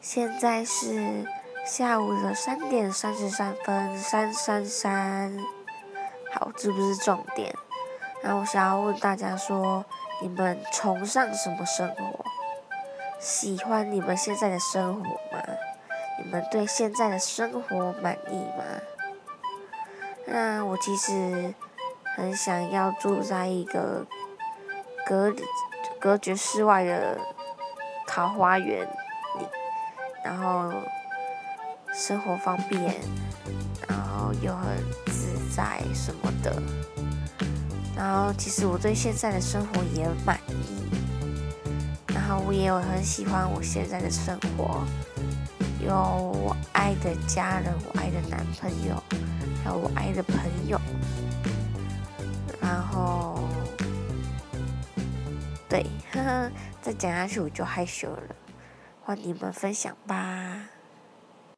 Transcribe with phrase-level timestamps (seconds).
[0.00, 1.26] 现在是
[1.66, 5.36] 下午的三点三十三分，三三三。
[6.32, 7.54] 好，这不是重点。
[8.22, 9.84] 然后我想要问大家说，
[10.22, 12.24] 你们崇尚什么生活？
[13.20, 15.44] 喜欢你们现在的生活吗？
[16.18, 18.64] 你们对现在的生活满意吗？
[20.24, 21.54] 那我其实
[22.16, 24.06] 很想要住在一个
[25.04, 25.34] 隔
[25.98, 27.18] 隔绝室外的
[28.06, 28.86] 桃花源
[29.38, 29.46] 里，
[30.24, 30.72] 然后
[31.92, 32.94] 生活方便，
[33.88, 36.62] 然后又很自在什么的。
[37.96, 40.90] 然后其实我对现在的生活也满意，
[42.14, 44.84] 然后我也有很喜欢我现在的生活。
[45.82, 49.02] 有我爱的家人，我爱的男朋友，
[49.64, 50.36] 还有我爱的朋
[50.68, 50.78] 友，
[52.60, 53.48] 然后，
[55.68, 56.50] 对，呵呵，
[56.82, 58.22] 再讲下去我就害羞了，
[59.10, 60.79] 和你们分享吧。